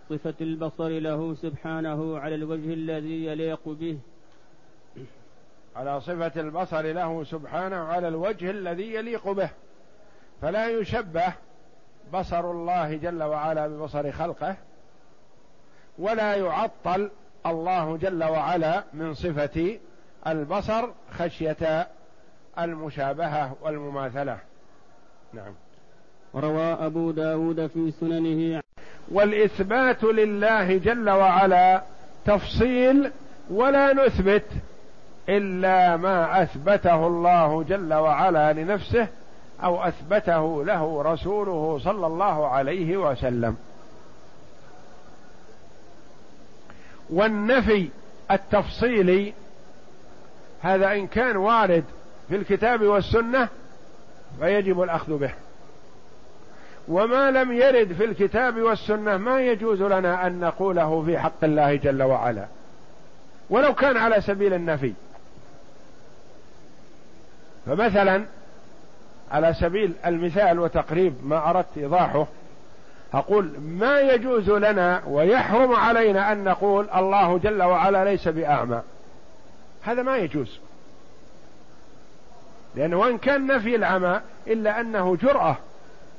صفة 0.09 0.35
البصر 0.41 0.89
له 0.89 1.35
سبحانه 1.35 2.19
على 2.19 2.35
الوجه 2.35 2.73
الذي 2.75 3.25
يليق 3.27 3.69
به. 3.69 3.99
على 5.77 6.01
صفة 6.01 6.41
البصر 6.41 6.83
له 6.83 7.25
سبحانه 7.25 7.77
على 7.77 8.09
الوجه 8.09 8.51
الذي 8.51 8.95
يليق 8.95 9.29
به. 9.29 9.51
فلا 10.43 10.69
يشبه 10.69 11.33
بصر 12.13 12.51
الله 12.51 12.95
جل 12.97 13.23
وعلا 13.23 13.67
ببصر 13.67 14.13
خلقه 14.13 14.57
ولا 15.99 16.35
يعطل 16.35 17.11
الله 17.47 17.97
جل 17.97 18.25
وعلا 18.25 18.85
من 18.93 19.15
صفة 19.15 19.79
البصر 20.27 20.89
خشية 21.11 21.89
المشابهة 22.59 23.57
والمماثلة. 23.63 24.39
نعم. 25.33 25.55
وروى 26.35 26.73
أبو 26.73 27.11
داود 27.11 27.67
في 27.67 27.93
سننه 28.01 28.63
والإثبات 29.11 30.05
لله 30.05 30.77
جل 30.77 31.11
وعلا 31.11 31.83
تفصيل 32.25 33.11
ولا 33.51 33.93
نثبت 33.93 34.45
إلا 35.29 35.97
ما 35.97 36.43
أثبته 36.43 37.07
الله 37.07 37.63
جل 37.63 37.95
وعلا 37.95 38.53
لنفسه 38.53 39.09
أو 39.63 39.83
أثبته 39.83 40.65
له 40.65 41.03
رسوله 41.03 41.79
صلى 41.85 42.07
الله 42.07 42.49
عليه 42.49 42.97
وسلم. 42.97 43.57
والنفي 47.11 47.89
التفصيلي 48.31 49.33
هذا 50.63 50.93
إن 50.93 51.07
كان 51.07 51.37
وارد 51.37 51.85
في 52.29 52.37
الكتاب 52.37 52.83
والسنة 52.83 53.49
فيجب 54.41 54.83
الأخذ 54.83 55.19
به. 55.19 55.31
وما 56.89 57.31
لم 57.31 57.53
يرد 57.53 57.93
في 57.93 58.05
الكتاب 58.05 58.57
والسنة 58.59 59.17
ما 59.17 59.41
يجوز 59.41 59.83
لنا 59.83 60.27
أن 60.27 60.41
نقوله 60.41 61.03
في 61.07 61.19
حق 61.19 61.45
الله 61.45 61.75
جل 61.75 62.03
وعلا. 62.03 62.47
ولو 63.51 63.75
كان 63.75 63.97
على 63.97 64.21
سبيل 64.21 64.55
النفي. 64.55 64.93
فمثلا 67.67 68.25
على 69.33 69.55
سبيل 69.55 69.93
المثال 70.07 70.59
وتقريب 70.59 71.15
ما 71.25 71.51
أردت 71.51 71.79
إيضاحه 71.79 72.27
أقول 73.15 73.53
ما 73.61 74.01
يجوز 74.01 74.51
لنا 74.51 75.03
ويحرم 75.07 75.73
علينا 75.73 76.33
أن 76.33 76.45
نقول 76.45 76.89
الله 76.95 77.39
جل 77.39 77.63
وعلا 77.63 78.05
ليس 78.05 78.29
بأعمى. 78.29 78.83
هذا 79.83 80.03
ما 80.03 80.17
يجوز. 80.17 80.59
لأنه 82.75 82.99
وإن 82.99 83.19
كان 83.19 83.47
نفي 83.47 83.77
العمى 83.77 84.21
إلا 84.47 84.81
أنه 84.81 85.17
جرأة. 85.17 85.57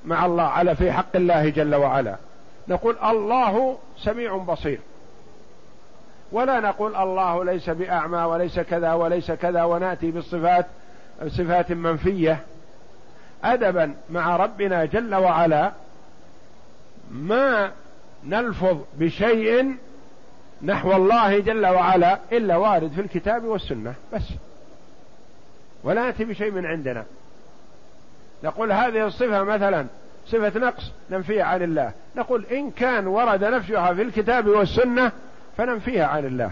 مع 0.06 0.26
الله 0.26 0.44
على 0.44 0.76
في 0.76 0.92
حق 0.92 1.16
الله 1.16 1.50
جل 1.50 1.76
وعلا. 1.76 2.16
نقول 2.68 2.98
الله 3.04 3.78
سميع 3.98 4.38
بصير. 4.38 4.80
ولا 6.32 6.60
نقول 6.60 6.96
الله 6.96 7.44
ليس 7.44 7.70
بأعمى 7.70 8.18
وليس 8.18 8.60
كذا 8.60 8.94
وليس 8.94 9.32
كذا 9.32 9.64
ونأتي 9.64 10.12
بالصفات 10.12 10.66
صفات 11.28 11.72
منفية. 11.72 12.40
أدبا 13.44 13.96
مع 14.10 14.36
ربنا 14.36 14.86
جل 14.86 15.16
وعلا 15.16 15.72
ما 17.12 17.72
نلفظ 18.24 18.78
بشيء 18.98 19.76
نحو 20.62 20.96
الله 20.96 21.40
جل 21.40 21.66
وعلا 21.66 22.20
إلا 22.32 22.58
وارد 22.58 22.92
في 22.92 23.02
الكتاب 23.02 23.44
والسنة 23.44 23.94
بس. 24.14 24.34
ولا 25.84 26.02
نأتي 26.02 26.26
بشيء 26.26 26.52
من 26.52 26.66
عندنا. 26.66 27.06
نقول 28.46 28.72
هذه 28.72 29.08
الصفة 29.08 29.44
مثلا 29.44 29.86
صفة 30.28 30.60
نقص 30.60 30.92
ننفيها 31.10 31.44
عن 31.44 31.64
الله. 31.64 31.92
نقول 32.16 32.46
إن 32.46 32.72
كان 32.72 33.08
ورد 33.08 33.44
نفيها 33.44 33.94
في 33.94 34.02
الكتاب 34.02 34.48
والسنة 34.48 35.12
فننفيها 35.58 36.06
عن 36.06 36.26
الله. 36.26 36.52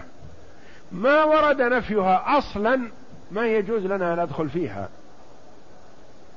ما 0.92 1.24
ورد 1.24 1.62
نفيها 1.62 2.38
أصلا 2.38 2.80
ما 3.30 3.46
يجوز 3.46 3.86
لنا 3.86 4.14
أن 4.14 4.22
ندخل 4.22 4.48
فيها. 4.48 4.88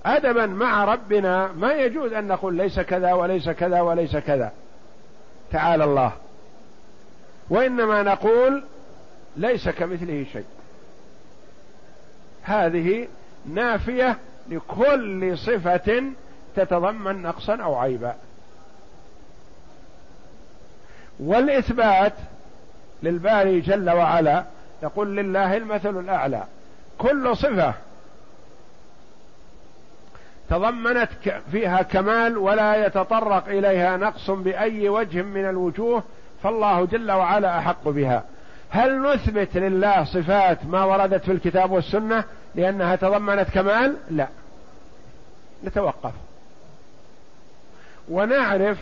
أدبا 0.05 0.45
مع 0.45 0.85
ربنا 0.85 1.51
ما 1.51 1.73
يجوز 1.73 2.13
أن 2.13 2.27
نقول 2.27 2.55
ليس 2.55 2.79
كذا 2.79 3.13
وليس 3.13 3.49
كذا 3.49 3.81
وليس 3.81 4.17
كذا. 4.17 4.51
تعالى 5.51 5.83
الله. 5.83 6.11
وإنما 7.49 8.03
نقول 8.03 8.63
ليس 9.37 9.69
كمثله 9.69 10.25
شيء. 10.33 10.45
هذه 12.43 13.07
نافية 13.45 14.17
لكل 14.49 15.37
صفة 15.37 16.03
تتضمن 16.55 17.21
نقصا 17.21 17.55
أو 17.55 17.75
عيبا. 17.75 18.15
والإثبات 21.19 22.13
للباري 23.03 23.59
جل 23.59 23.89
وعلا 23.89 24.43
يقول 24.83 25.17
لله 25.17 25.57
المثل 25.57 25.99
الأعلى 25.99 26.43
كل 26.97 27.37
صفة 27.37 27.73
تضمنت 30.49 31.09
فيها 31.51 31.81
كمال 31.81 32.37
ولا 32.37 32.85
يتطرق 32.85 33.47
إليها 33.47 33.97
نقص 33.97 34.29
بأي 34.31 34.89
وجه 34.89 35.21
من 35.21 35.49
الوجوه 35.49 36.03
فالله 36.43 36.85
جل 36.85 37.11
وعلا 37.11 37.57
أحق 37.57 37.89
بها. 37.89 38.23
هل 38.69 39.01
نثبت 39.01 39.57
لله 39.57 40.03
صفات 40.03 40.65
ما 40.65 40.83
وردت 40.83 41.23
في 41.23 41.31
الكتاب 41.31 41.71
والسنة؟ 41.71 42.23
لأنها 42.57 42.95
تضمنت 42.95 43.49
كمال؟ 43.49 43.95
لا. 44.09 44.27
نتوقف. 45.63 46.13
ونعرف 48.09 48.77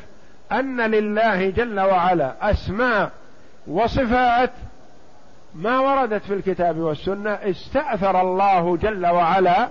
أن 0.51 0.81
لله 0.81 1.49
جل 1.49 1.79
وعلا 1.79 2.51
أسماء 2.51 3.11
وصفات 3.67 4.51
ما 5.55 5.79
وردت 5.79 6.23
في 6.23 6.33
الكتاب 6.33 6.77
والسنة 6.77 7.31
استأثر 7.31 8.21
الله 8.21 8.77
جل 8.77 9.05
وعلا 9.05 9.69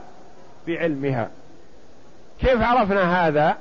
بعلمها. 0.66 1.30
كيف 2.40 2.62
عرفنا 2.62 3.28
هذا؟ 3.28 3.56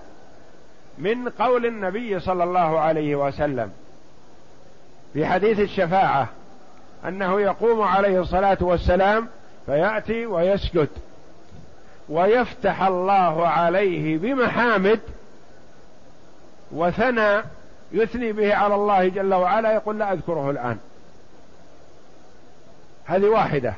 من 0.97 1.29
قول 1.29 1.65
النبي 1.65 2.19
صلى 2.19 2.43
الله 2.43 2.79
عليه 2.79 3.15
وسلم 3.15 3.71
في 5.13 5.25
حديث 5.25 5.59
الشفاعة 5.59 6.27
أنه 7.07 7.41
يقوم 7.41 7.81
عليه 7.81 8.21
الصلاة 8.21 8.57
والسلام 8.61 9.27
فيأتي 9.65 10.25
ويسجد. 10.25 10.89
ويفتح 12.09 12.83
الله 12.83 13.47
عليه 13.47 14.17
بمحامد. 14.17 14.99
وثنى 16.71 17.41
يثني 17.91 18.31
به 18.31 18.55
على 18.55 18.75
الله 18.75 19.07
جل 19.07 19.33
وعلا. 19.33 19.73
يقول 19.73 19.99
لا 19.99 20.13
أذكره 20.13 20.49
الآن. 20.49 20.77
هذه 23.05 23.25
واحدة. 23.25 23.73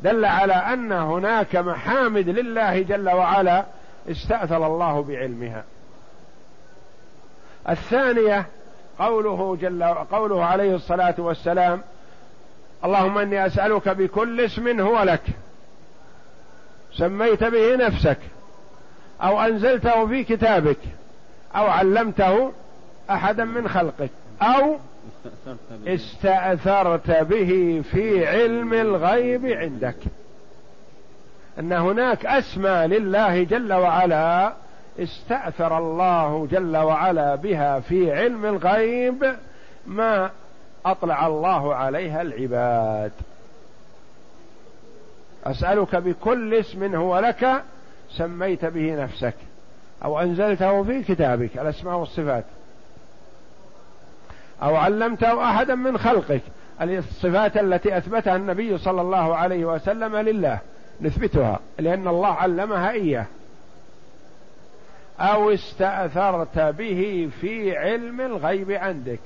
دل 0.00 0.24
على 0.24 0.52
أن 0.52 0.92
هناك 0.92 1.56
محامد 1.56 2.28
لله 2.28 2.82
جل 2.82 3.08
وعلا 3.08 3.64
استأثر 4.10 4.66
الله 4.66 5.02
بعلمها. 5.02 5.64
الثانية 7.68 8.46
قوله 8.98 9.56
جل 9.60 9.84
قوله 9.84 10.44
عليه 10.44 10.74
الصلاة 10.74 11.14
والسلام 11.18 11.82
اللهم 12.84 13.18
إني 13.18 13.46
أسألك 13.46 13.88
بكل 13.88 14.40
اسم 14.40 14.80
هو 14.80 15.02
لك. 15.02 15.22
سميت 16.92 17.44
به 17.44 17.76
نفسك. 17.76 18.18
أو 19.22 19.40
أنزلته 19.40 20.06
في 20.06 20.24
كتابك. 20.24 20.78
أو 21.56 21.66
علمته 21.66 22.52
أحدا 23.10 23.44
من 23.44 23.68
خلقك. 23.68 24.10
أو 24.42 24.76
استأثرت 25.86 27.10
به 27.10 27.82
في 27.92 28.26
علم 28.26 28.74
الغيب 28.74 29.46
عندك. 29.46 29.96
إن 31.58 31.72
هناك 31.72 32.26
اسماء 32.26 32.86
لله 32.86 33.42
جل 33.42 33.72
وعلا 33.72 34.52
استأثر 34.98 35.78
الله 35.78 36.48
جل 36.50 36.76
وعلا 36.76 37.34
بها 37.34 37.80
في 37.80 38.12
علم 38.12 38.46
الغيب. 38.46 39.36
ما 39.86 40.30
أطلع 40.90 41.26
الله 41.26 41.74
عليها 41.74 42.22
العباد. 42.22 43.12
أسألك 45.44 45.96
بكل 45.96 46.54
اسم 46.54 46.94
هو 46.94 47.18
لك 47.18 47.62
سميت 48.10 48.64
به 48.64 48.94
نفسك 48.94 49.34
أو 50.04 50.20
أنزلته 50.20 50.82
في 50.82 51.02
كتابك 51.02 51.58
الأسماء 51.58 51.96
والصفات. 51.96 52.44
أو 54.62 54.76
علمته 54.76 55.50
أحدا 55.50 55.74
من 55.74 55.98
خلقك 55.98 56.42
الصفات 56.80 57.56
التي 57.56 57.96
أثبتها 57.96 58.36
النبي 58.36 58.78
صلى 58.78 59.00
الله 59.00 59.36
عليه 59.36 59.64
وسلم 59.64 60.16
لله 60.16 60.58
نثبتها 61.00 61.60
لأن 61.78 62.08
الله 62.08 62.32
علمها 62.32 62.90
إياه. 62.90 63.26
أو 65.20 65.50
استأثرت 65.50 66.58
به 66.58 67.30
في 67.40 67.76
علم 67.76 68.20
الغيب 68.20 68.70
عندك. 68.70 69.20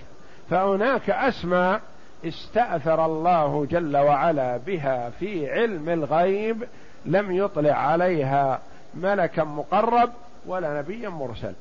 فهناك 0.51 1.11
أسماء 1.11 1.81
استأثر 2.25 3.07
الله 3.07 3.67
جل 3.71 3.97
وعلا 3.97 4.57
بها 4.57 5.11
في 5.11 5.51
علم 5.51 5.89
الغيب 5.89 6.65
لم 7.07 7.33
يطلع 7.33 7.73
عليها 7.73 8.61
ملكا 8.95 9.45
مقرب 9.45 10.11
ولا 10.47 10.79
نبيا 10.79 11.09
مرسل. 11.09 11.53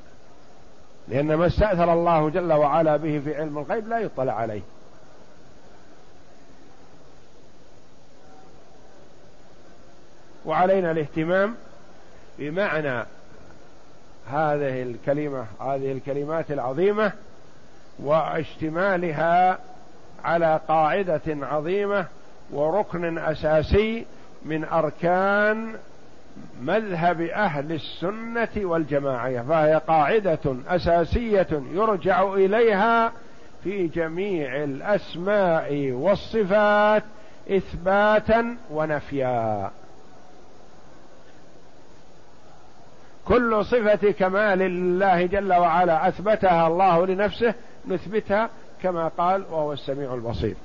لأن 1.07 1.35
ما 1.35 1.45
استأثر 1.45 1.93
الله 1.93 2.29
جل 2.29 2.53
وعلا 2.53 2.97
به 2.97 3.21
في 3.25 3.35
علم 3.35 3.57
الغيب 3.57 3.87
لا 3.87 3.99
يطلع 3.99 4.33
عليه. 4.33 4.61
وعلينا 10.45 10.91
الاهتمام 10.91 11.55
بمعنى 12.39 13.05
هذه 14.27 14.81
الكلمة 14.83 15.45
هذه 15.61 15.91
الكلمات 15.91 16.51
العظيمة 16.51 17.13
واشتمالها 18.03 19.59
على 20.23 20.59
قاعدة 20.67 21.21
عظيمة 21.27 22.05
وركن 22.51 23.17
أساسي 23.17 24.05
من 24.45 24.65
أركان 24.65 25.75
مذهب 26.61 27.21
أهل 27.21 27.71
السنة 27.71 28.49
والجماعة 28.57 29.43
فهي 29.43 29.81
قاعدة 29.87 30.55
أساسية 30.67 31.47
يرجع 31.73 32.33
إليها 32.33 33.11
في 33.63 33.87
جميع 33.87 34.63
الأسماء 34.63 35.91
والصفات 35.91 37.03
إثباتا 37.51 38.57
ونفيا. 38.71 39.71
كل 43.25 43.65
صفة 43.65 44.11
كمال 44.11 44.59
لله 44.59 45.25
جل 45.25 45.53
وعلا 45.53 46.07
أثبتها 46.07 46.67
الله 46.67 47.05
لنفسه 47.05 47.53
نثبتها 47.89 48.49
كما 48.81 49.07
قال 49.07 49.43
وهو 49.51 49.73
السميع 49.73 50.13
البصير. 50.13 50.55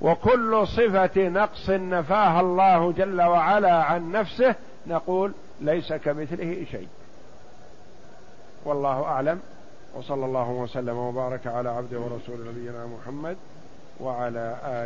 وكل 0.00 0.66
صفة 0.66 1.28
نقص 1.28 1.70
نفاها 1.70 2.40
الله 2.40 2.92
جل 2.92 3.22
وعلا 3.22 3.84
عن 3.84 4.12
نفسه 4.12 4.54
نقول 4.86 5.32
ليس 5.60 5.92
كمثله 5.92 6.66
شيء. 6.70 6.88
والله 8.64 9.02
أعلم. 9.02 9.40
وصلى 9.94 10.24
الله 10.24 10.50
وسلم 10.50 10.96
وبارك 10.96 11.46
على 11.46 11.68
عبده 11.68 11.98
ورسول 11.98 12.48
نبينا 12.48 12.86
محمد 12.86 13.36
وعلى 14.00 14.56
آله 14.64 14.76